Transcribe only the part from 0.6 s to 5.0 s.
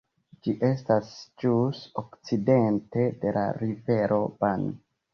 estas ĵus okcidente de la Rivero Bani.